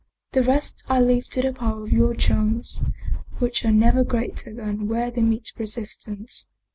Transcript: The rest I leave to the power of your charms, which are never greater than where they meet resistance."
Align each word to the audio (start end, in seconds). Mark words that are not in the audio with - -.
The 0.31 0.41
rest 0.41 0.83
I 0.89 0.99
leave 0.99 1.29
to 1.29 1.43
the 1.43 1.53
power 1.53 1.83
of 1.83 1.91
your 1.91 2.15
charms, 2.15 2.81
which 3.37 3.63
are 3.63 3.71
never 3.71 4.03
greater 4.03 4.51
than 4.51 4.87
where 4.87 5.11
they 5.11 5.21
meet 5.21 5.51
resistance." 5.59 6.51